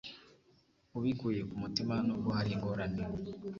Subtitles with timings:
[0.97, 3.03] ubikuye ku mutima Nubwo hari ingorane